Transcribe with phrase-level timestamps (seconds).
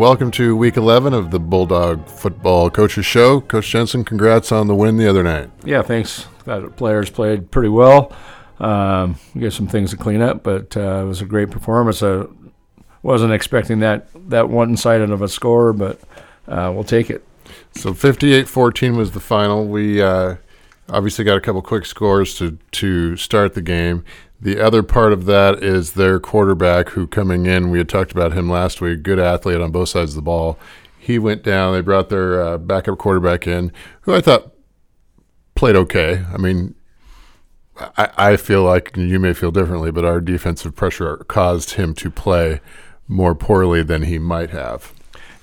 [0.00, 3.42] Welcome to week 11 of the Bulldog Football Coaches Show.
[3.42, 5.50] Coach Jensen, congrats on the win the other night.
[5.62, 6.22] Yeah, thanks.
[6.44, 8.10] Thought the players played pretty well.
[8.60, 12.02] Um, we got some things to clean up, but uh, it was a great performance.
[12.02, 12.24] I
[13.02, 16.00] wasn't expecting that, that one sided of a score, but
[16.48, 17.22] uh, we'll take it.
[17.72, 19.66] So 58 14 was the final.
[19.66, 20.36] We uh,
[20.88, 24.06] obviously got a couple quick scores to, to start the game.
[24.42, 28.32] The other part of that is their quarterback, who coming in, we had talked about
[28.32, 30.58] him last week, good athlete on both sides of the ball.
[30.98, 31.74] He went down.
[31.74, 33.70] They brought their uh, backup quarterback in,
[34.02, 34.52] who I thought
[35.54, 36.24] played okay.
[36.32, 36.74] I mean,
[37.96, 42.10] I, I feel like you may feel differently, but our defensive pressure caused him to
[42.10, 42.60] play
[43.08, 44.94] more poorly than he might have.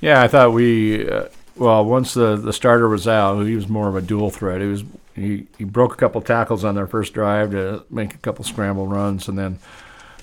[0.01, 1.25] Yeah, I thought we, uh,
[1.55, 4.61] well, once the, the starter was out, he was more of a dual threat.
[4.61, 4.83] He was
[5.17, 8.87] he, he broke a couple tackles on their first drive to make a couple scramble
[8.87, 9.59] runs, and then.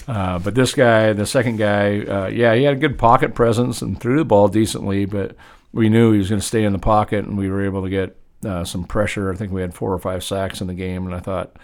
[0.06, 3.80] Uh, but this guy, the second guy, uh, yeah, he had a good pocket presence
[3.80, 5.34] and threw the ball decently, but
[5.72, 7.88] we knew he was going to stay in the pocket, and we were able to
[7.88, 9.32] get uh, some pressure.
[9.32, 11.56] I think we had four or five sacks in the game, and I thought,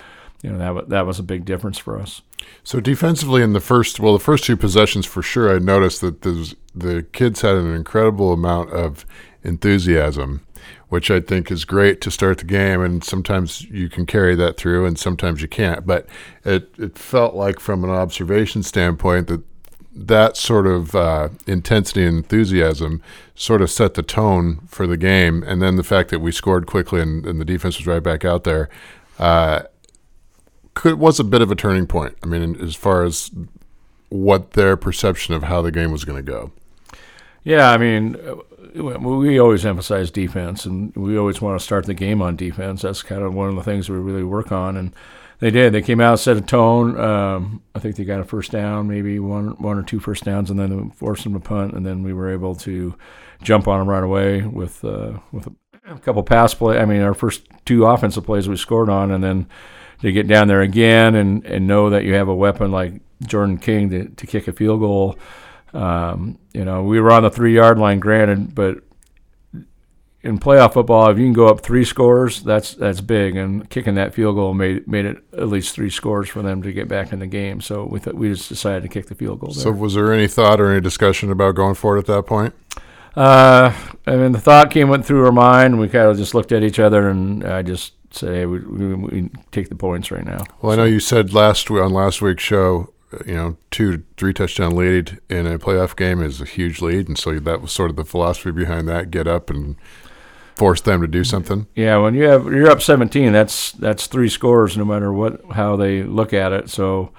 [0.43, 2.23] you know, that that was a big difference for us.
[2.65, 6.23] So defensively, in the first, well, the first two possessions for sure, I noticed that
[6.23, 9.05] the kids had an incredible amount of
[9.43, 10.47] enthusiasm
[10.91, 12.83] which I think is great to start the game.
[12.83, 15.87] And sometimes you can carry that through, and sometimes you can't.
[15.87, 16.07] But
[16.45, 19.43] it it felt like, from an observation standpoint, that
[19.93, 23.03] that sort of uh, intensity and enthusiasm
[23.35, 25.43] sort of set the tone for the game.
[25.43, 28.25] And then the fact that we scored quickly and, and the defense was right back
[28.25, 28.69] out there
[29.19, 29.63] uh,
[30.85, 32.17] was a bit of a turning point.
[32.23, 33.31] I mean, as far as
[34.11, 36.53] what their perception of how the game was going to go.
[37.43, 38.17] Yeah, I mean,
[38.75, 42.83] we always emphasize defense, and we always want to start the game on defense.
[42.83, 44.95] That's kind of one of the things we really work on, and
[45.39, 45.73] they did.
[45.73, 47.01] They came out, set a tone.
[47.01, 50.51] Um, I think they got a first down, maybe one one or two first downs,
[50.51, 52.95] and then forced them to punt, and then we were able to
[53.43, 55.49] jump on them right away with uh, with
[55.87, 56.79] a couple pass play.
[56.79, 59.49] I mean, our first two offensive plays we scored on, and then
[60.03, 63.57] to get down there again and and know that you have a weapon like Jordan
[63.57, 65.19] King to to kick a field goal
[65.73, 68.83] um, you know, we were on the three yard line, granted, but
[70.23, 73.37] in playoff football, if you can go up three scores, that's that's big.
[73.37, 76.73] And kicking that field goal made made it at least three scores for them to
[76.73, 77.61] get back in the game.
[77.61, 79.53] So we th- we just decided to kick the field goal.
[79.53, 79.63] There.
[79.63, 82.55] So was there any thought or any discussion about going forward at that point?
[83.17, 83.75] Uh,
[84.07, 85.81] I mean, the thought came went through our mind.
[85.81, 88.95] We kind of just looked at each other, and I just say, hey, we, we,
[88.95, 90.45] we take the points right now.
[90.63, 90.71] Well, so.
[90.71, 92.93] I know you said last on last week's show
[93.27, 97.19] you know, two, three touchdown lead in a playoff game is a huge lead, and
[97.19, 99.77] so that was sort of the philosophy behind that: get up and
[100.57, 101.67] force them to do something.
[101.75, 105.77] Yeah, when you have you're up 17, that's that's three scores, no matter what how
[105.77, 106.71] they look at it.
[106.71, 107.13] So.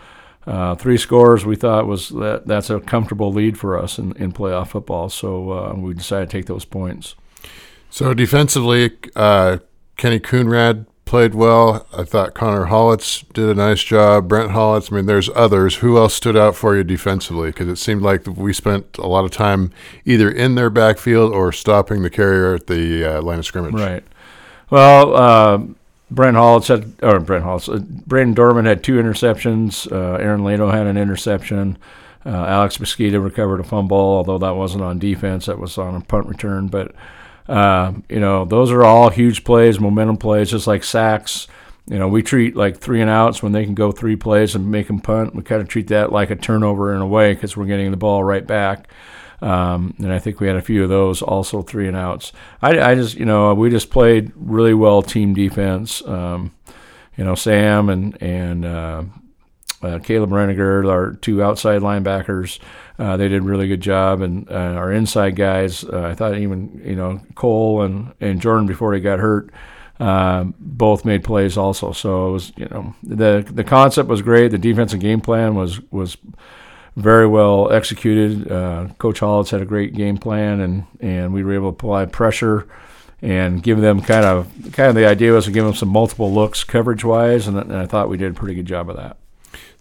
[0.47, 4.31] Uh, three scores we thought was that that's a comfortable lead for us in, in
[4.31, 7.13] playoff football, so uh, we decided to take those points.
[7.91, 9.59] So defensively, uh,
[9.97, 11.85] Kenny Coonrad played well.
[11.91, 14.29] I thought Connor Hollitz did a nice job.
[14.29, 14.89] Brent Hollitz.
[14.89, 15.75] I mean, there's others.
[15.75, 17.49] Who else stood out for you defensively?
[17.49, 19.73] Because it seemed like we spent a lot of time
[20.05, 23.73] either in their backfield or stopping the carrier at the uh, line of scrimmage.
[23.73, 24.05] Right.
[24.69, 25.57] Well, uh,
[26.09, 29.91] Brent Hollitz had, or Brent Hollitz, uh, Brandon Dorman had two interceptions.
[29.91, 31.77] Uh, Aaron Leno had an interception.
[32.25, 35.47] Uh, Alex Mosquito recovered a fumble, although that wasn't on defense.
[35.47, 36.67] That was on a punt return.
[36.67, 36.95] But
[37.51, 41.47] uh, you know, those are all huge plays, momentum plays, just like sacks.
[41.85, 44.71] You know, we treat like three and outs when they can go three plays and
[44.71, 45.35] make them punt.
[45.35, 47.97] We kind of treat that like a turnover in a way because we're getting the
[47.97, 48.87] ball right back.
[49.41, 52.31] Um, and I think we had a few of those also three and outs.
[52.61, 56.01] I, I just, you know, we just played really well team defense.
[56.05, 56.51] Um,
[57.17, 59.03] you know, Sam and and uh,
[59.81, 62.59] uh, Caleb Reniger, our two outside linebackers,
[63.01, 65.83] uh, they did a really good job, and uh, our inside guys.
[65.83, 69.49] Uh, I thought even you know Cole and and Jordan before he got hurt.
[69.99, 74.49] Uh, both made plays also, so it was you know the the concept was great.
[74.49, 76.17] The defensive game plan was was
[76.95, 78.51] very well executed.
[78.51, 82.05] Uh, Coach Hollitz had a great game plan, and and we were able to apply
[82.05, 82.67] pressure
[83.21, 86.31] and give them kind of kind of the idea was to give them some multiple
[86.31, 89.17] looks coverage wise, and, and I thought we did a pretty good job of that.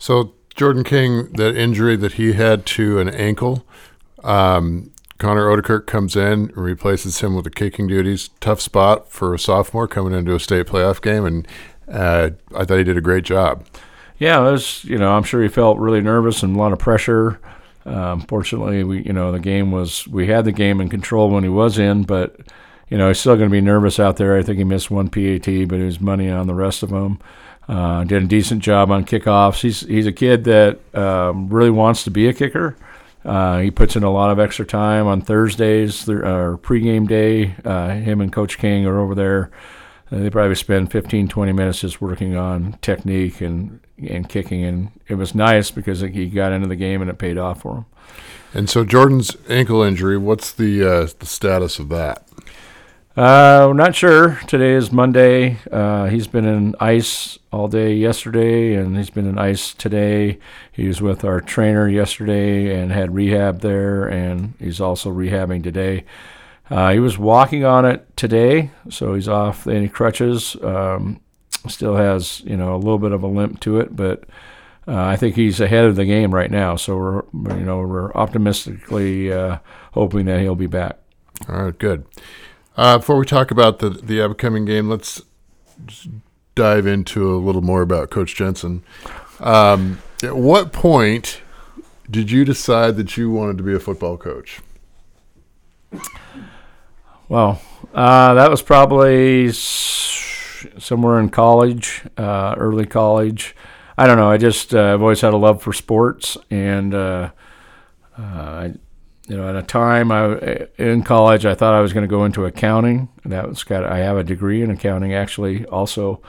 [0.00, 3.64] So Jordan King, that injury that he had to an ankle,
[4.24, 8.30] um, Connor Odekirk comes in and replaces him with the kicking duties.
[8.40, 11.48] Tough spot for a sophomore coming into a state playoff game, and
[11.86, 13.66] uh, I thought he did a great job.
[14.18, 14.82] Yeah, it was.
[14.84, 17.38] You know, I'm sure he felt really nervous and a lot of pressure.
[17.84, 21.44] Um, fortunately, we you know the game was we had the game in control when
[21.44, 22.40] he was in, but
[22.88, 24.38] you know he's still going to be nervous out there.
[24.38, 27.18] I think he missed one PAT, but he was money on the rest of them.
[27.70, 29.60] Uh, did a decent job on kickoffs.
[29.60, 32.76] He's he's a kid that um, really wants to be a kicker.
[33.24, 37.54] Uh, he puts in a lot of extra time on Thursdays, or pregame day.
[37.64, 39.52] Uh, him and Coach King are over there.
[40.10, 44.90] Uh, they probably spend 15, 20 minutes just working on technique and and kicking, and
[45.06, 47.84] it was nice because he got into the game and it paid off for him.
[48.52, 52.26] And so Jordan's ankle injury, what's the uh, the status of that?
[53.16, 54.36] Uh, we're not sure.
[54.46, 55.58] Today is Monday.
[55.72, 60.38] Uh, he's been in ice all day yesterday, and he's been in ice today.
[60.70, 66.04] He was with our trainer yesterday and had rehab there, and he's also rehabbing today.
[66.70, 70.56] Uh, he was walking on it today, so he's off any crutches.
[70.62, 71.20] Um,
[71.66, 74.22] still has you know a little bit of a limp to it, but
[74.86, 76.76] uh, I think he's ahead of the game right now.
[76.76, 77.22] So we're
[77.58, 79.58] you know we're optimistically uh,
[79.94, 81.00] hoping that he'll be back.
[81.48, 82.06] All right, good.
[82.80, 85.20] Uh, before we talk about the the upcoming game, let's
[86.54, 88.82] dive into a little more about Coach Jensen.
[89.38, 91.42] Um, at what point
[92.10, 94.60] did you decide that you wanted to be a football coach?
[97.28, 97.60] Well,
[97.92, 103.54] uh, that was probably somewhere in college, uh, early college.
[103.98, 104.30] I don't know.
[104.30, 107.30] I just uh, I've always had a love for sports, and uh,
[108.18, 108.72] uh, I,
[109.30, 112.24] you know, at a time I in college, I thought I was going to go
[112.24, 113.08] into accounting.
[113.24, 115.64] That was of, I have a degree in accounting actually.
[115.66, 116.20] Also,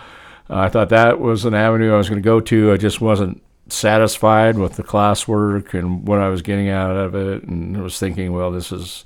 [0.52, 2.72] uh, I thought that was an avenue I was going to go to.
[2.72, 7.42] I just wasn't satisfied with the classwork and what I was getting out of it,
[7.42, 9.04] and I was thinking, well, this is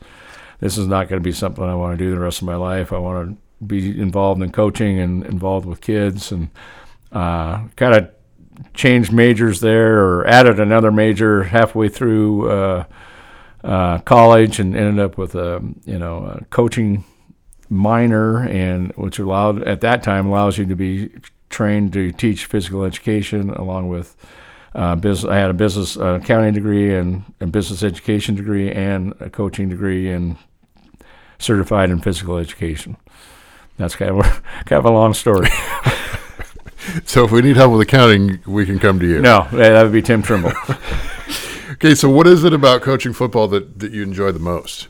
[0.59, 2.57] this is not going to be something I want to do the rest of my
[2.57, 2.91] life.
[2.91, 6.49] I want to be involved in coaching and involved with kids, and
[7.13, 8.11] uh, kind of
[8.73, 12.83] changed majors there or added another major halfway through uh,
[13.65, 17.03] uh, college and ended up with a you know a coaching
[17.67, 21.09] minor and which allowed at that time allows you to be
[21.49, 24.15] trained to teach physical education along with
[24.75, 25.31] uh, business.
[25.31, 29.69] I had a business uh, accounting degree and a business education degree and a coaching
[29.69, 30.37] degree and
[31.39, 32.97] certified in physical education.
[33.77, 35.49] That's kind of kind of a long story.
[37.05, 39.21] so if we need help with accounting, we can come to you.
[39.21, 40.53] No, that would be Tim Trimble.
[41.75, 44.87] okay, so what is it about coaching football that, that you enjoy the most?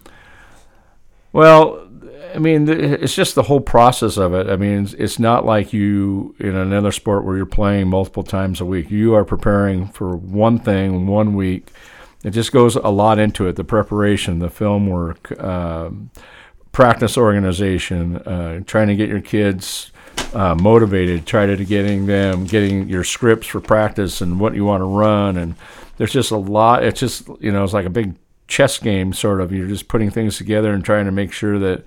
[1.33, 1.85] Well,
[2.33, 4.49] I mean, it's just the whole process of it.
[4.49, 8.65] I mean, it's not like you in another sport where you're playing multiple times a
[8.65, 8.91] week.
[8.91, 11.69] You are preparing for one thing one week.
[12.23, 15.91] It just goes a lot into it the preparation, the film work, uh,
[16.71, 19.91] practice organization, uh, trying to get your kids
[20.33, 24.81] uh, motivated, try to getting them, getting your scripts for practice and what you want
[24.81, 25.37] to run.
[25.37, 25.55] And
[25.97, 26.83] there's just a lot.
[26.83, 28.15] It's just, you know, it's like a big
[28.47, 29.51] chess game, sort of.
[29.51, 31.83] You're just putting things together and trying to make sure that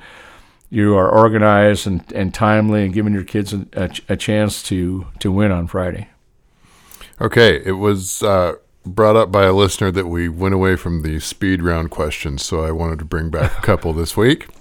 [0.70, 5.06] you are organized and, and timely and giving your kids a, a, a chance to,
[5.18, 6.08] to win on Friday.
[7.20, 7.62] Okay.
[7.64, 11.62] It was uh, brought up by a listener that we went away from the speed
[11.62, 14.48] round questions, so I wanted to bring back a couple this week.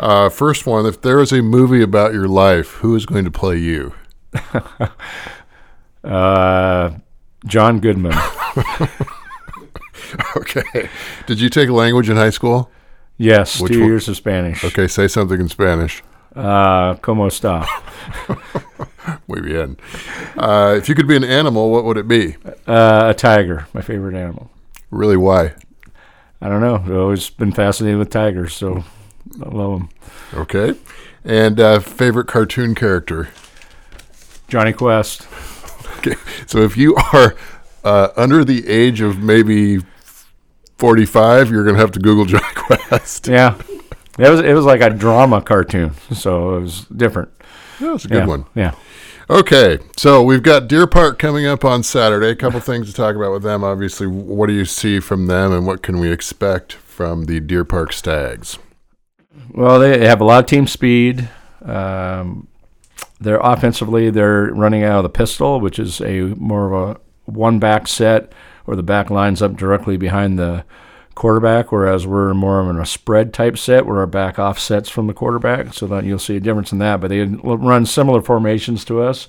[0.00, 3.30] Uh, first one if there is a movie about your life, who is going to
[3.30, 3.92] play you?
[6.04, 6.90] uh,
[7.44, 8.14] John Goodman.
[10.36, 10.88] okay.
[11.26, 12.70] Did you take language in high school?
[13.18, 13.88] Yes, Which two one?
[13.88, 14.64] years of Spanish.
[14.64, 16.02] Okay, say something in Spanish.
[16.34, 17.66] Uh, ¿Cómo está?
[19.28, 19.76] Muy bien.
[20.36, 22.36] Uh, if you could be an animal, what would it be?
[22.66, 24.50] Uh, a tiger, my favorite animal.
[24.90, 25.54] Really, why?
[26.40, 26.76] I don't know.
[26.76, 28.84] I've always been fascinated with tigers, so
[29.44, 29.88] I love them.
[30.32, 30.74] Okay.
[31.24, 33.28] And uh, favorite cartoon character?
[34.48, 35.26] Jonny Quest.
[35.98, 36.14] okay.
[36.46, 37.36] So if you are
[37.84, 39.80] uh, under the age of maybe
[40.78, 43.28] 45, you're going to have to Google Jonny Quest.
[43.28, 43.60] Yeah.
[44.18, 47.30] It was, it was like a drama cartoon, so it was different.
[47.80, 48.26] Yeah, it's a good yeah.
[48.26, 48.44] one.
[48.54, 48.74] Yeah.
[49.30, 52.30] Okay, so we've got Deer Park coming up on Saturday.
[52.30, 53.62] A couple things to talk about with them.
[53.62, 57.64] Obviously, what do you see from them, and what can we expect from the Deer
[57.64, 58.58] Park Stags?
[59.52, 61.28] Well, they have a lot of team speed.
[61.64, 62.48] Um,
[63.20, 67.58] they're offensively, they're running out of the pistol, which is a more of a one
[67.58, 68.32] back set
[68.64, 70.64] where the back lines up directly behind the
[71.14, 75.14] quarterback, whereas we're more of a spread type set where our back offsets from the
[75.14, 75.74] quarterback.
[75.74, 77.00] So that you'll see a difference in that.
[77.00, 79.28] But they run similar formations to us.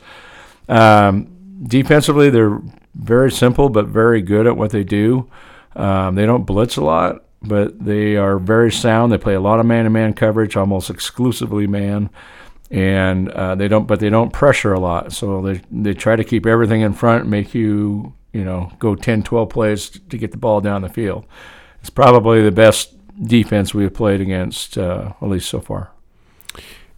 [0.70, 2.60] Um, defensively, they're
[2.94, 5.30] very simple but very good at what they do.
[5.76, 9.12] Um, they don't blitz a lot but they are very sound.
[9.12, 12.10] They play a lot of man-to-man coverage, almost exclusively man,
[12.72, 13.86] and uh, they don't.
[13.86, 17.24] But they don't pressure a lot, so they they try to keep everything in front,
[17.24, 20.90] and make you you know go 10, 12 plays to get the ball down the
[20.90, 21.26] field.
[21.82, 25.92] It's probably the best defense we've played against, uh, at least so far.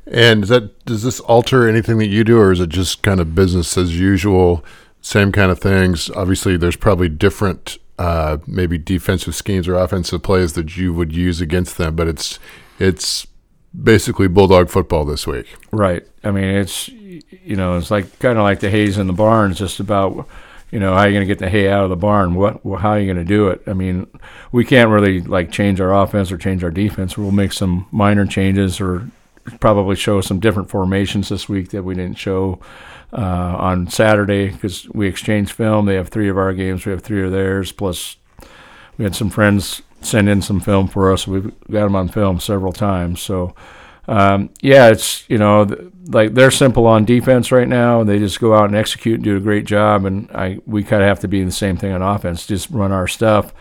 [0.06, 3.20] And does that does this alter anything that you do, or is it just kind
[3.20, 4.64] of business as usual?
[5.02, 6.10] Same kind of things.
[6.12, 11.42] Obviously, there's probably different uh, maybe defensive schemes or offensive plays that you would use
[11.42, 12.38] against them, but it's
[12.80, 13.26] it's
[13.82, 15.56] basically bulldog football this week.
[15.72, 16.06] Right.
[16.24, 19.52] I mean, it's you know, it's like kind of like the hays in the barn.
[19.52, 20.28] It's just about
[20.72, 22.36] you know how are you going to get the hay out of the barn.
[22.36, 23.62] What how are you going to do it?
[23.68, 24.08] I mean,
[24.52, 27.18] we can't really like change our offense or change our defense.
[27.18, 29.10] We'll make some minor changes or
[29.60, 32.60] probably show some different formations this week that we didn't show
[33.12, 35.86] uh, on Saturday because we exchanged film.
[35.86, 36.86] They have three of our games.
[36.86, 37.72] We have three of theirs.
[37.72, 38.16] Plus,
[38.98, 41.28] we had some friends send in some film for us.
[41.28, 43.22] We've got them on film several times.
[43.22, 43.56] So,
[44.08, 48.02] um, yeah, it's you know th- like they're simple on defense right now.
[48.02, 50.06] And They just go out and execute and do a great job.
[50.06, 52.46] And I we kind of have to be the same thing on offense.
[52.46, 53.54] Just run our stuff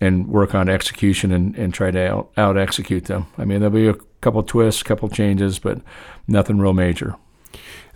[0.00, 3.26] and work on execution and, and try to out, execute them.
[3.38, 5.80] I mean, there'll be a couple twists, couple changes, but
[6.28, 7.16] nothing real major.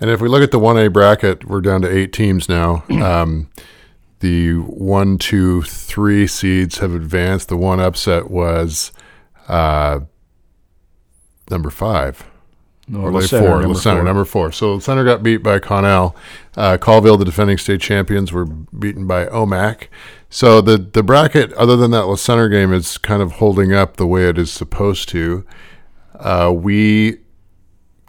[0.00, 2.84] And if we look at the 1A bracket, we're down to eight teams now.
[3.00, 3.50] Um,
[4.20, 7.48] the one, two, three seeds have advanced.
[7.48, 8.92] The one upset was
[9.48, 10.00] uh,
[11.50, 12.26] number five.
[12.86, 14.04] No, or Center, four, number Center, four.
[14.04, 14.52] number four.
[14.52, 16.16] So Center got beat by Connell.
[16.56, 19.86] Uh, Colville, the defending state champions, were beaten by Omak.
[20.28, 24.06] So the the bracket, other than that Center game, is kind of holding up the
[24.06, 25.46] way it is supposed to.
[26.18, 27.18] Uh, we,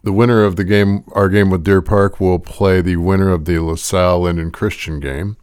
[0.03, 3.45] the winner of the game, our game with Deer Park, will play the winner of
[3.45, 5.37] the LaSalle Lynden Christian game.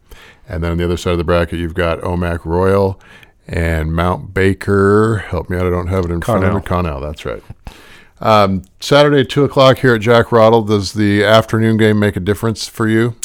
[0.49, 2.99] And then on the other side of the bracket, you've got Omak Royal
[3.47, 5.19] and Mount Baker.
[5.29, 6.61] Help me out, I don't have it in front of me.
[6.61, 7.43] Connell, that's right.
[8.19, 10.63] Um, Saturday, 2 o'clock here at Jack Roddle.
[10.63, 13.15] Does the afternoon game make a difference for you?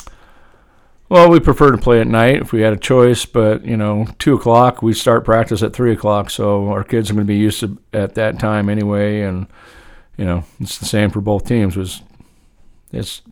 [1.08, 4.06] Well, we prefer to play at night if we had a choice, but you know,
[4.18, 7.36] two o'clock we start practice at three o'clock, so our kids are going to be
[7.36, 9.46] used to at that time anyway, and
[10.16, 11.76] you know, it's the same for both teams.
[11.76, 12.00] Was
[12.94, 13.22] it's,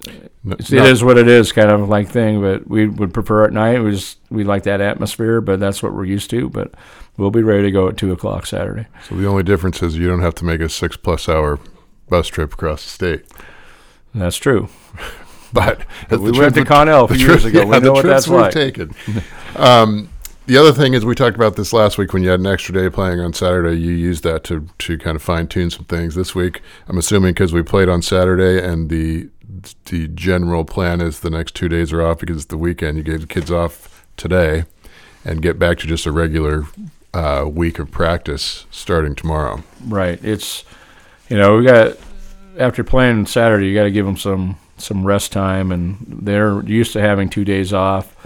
[0.46, 0.84] it's no.
[0.84, 3.80] it is what it is kind of like thing, but we would prefer at night.
[3.82, 6.48] We just we like that atmosphere, but that's what we're used to.
[6.48, 6.72] But
[7.16, 8.86] we'll be ready to go at two o'clock Saturday.
[9.08, 11.58] So the only difference is you don't have to make a six plus hour
[12.08, 13.24] bus trip across the state.
[14.14, 14.68] That's true.
[15.54, 17.58] But We went to Connell a few years ago.
[17.58, 18.54] yeah, we the know what that's we've like.
[18.54, 18.94] taken.
[19.56, 20.08] um,
[20.46, 22.72] the other thing is we talked about this last week when you had an extra
[22.74, 23.78] day playing on Saturday.
[23.78, 26.14] You used that to to kind of fine tune some things.
[26.14, 29.28] This week, I'm assuming because we played on Saturday and the
[29.86, 32.96] the general plan is the next two days are off because it's the weekend.
[32.96, 34.64] You gave the kids off today
[35.24, 36.66] and get back to just a regular
[37.14, 39.62] uh, week of practice starting tomorrow.
[39.86, 40.22] Right.
[40.24, 40.64] It's
[41.28, 41.96] you know we got
[42.58, 46.92] after playing Saturday, you got to give them some some rest time, and they're used
[46.92, 48.16] to having two days off,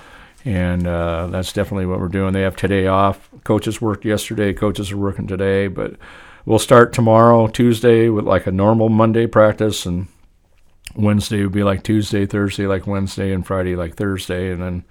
[0.45, 2.33] and uh, that's definitely what we're doing.
[2.33, 3.28] They have today off.
[3.45, 4.52] Coaches worked yesterday.
[4.52, 5.97] Coaches are working today, but
[6.45, 10.09] we'll start tomorrow, Tuesday, with like a normal Monday practice, and
[10.97, 14.85] Wednesday would be like Tuesday, Thursday like Wednesday, and Friday like Thursday, and then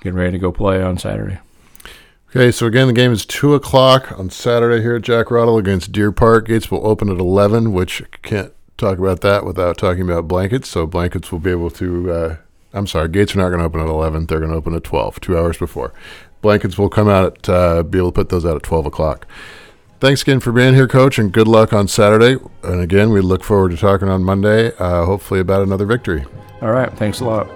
[0.00, 1.38] getting ready to go play on Saturday.
[2.30, 5.92] Okay, so again, the game is 2 o'clock on Saturday here at Jack Roddle against
[5.92, 6.48] Deer Park.
[6.48, 10.68] Gates will open at 11, which can't talk about that without talking about blankets.
[10.68, 12.36] So blankets will be able to, uh,
[12.72, 14.26] I'm sorry, gates are not going to open at 11.
[14.26, 15.94] They're going to open at 12, two hours before.
[16.42, 19.26] Blankets will come out at, uh, be able to put those out at 12 o'clock.
[19.98, 22.36] Thanks again for being here, Coach, and good luck on Saturday.
[22.62, 26.24] And again, we look forward to talking on Monday, uh, hopefully about another victory.
[26.60, 26.92] All right.
[26.98, 27.48] Thanks a lot.